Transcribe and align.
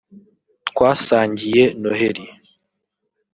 twasangiye 0.69 1.63
noheli 1.81 2.25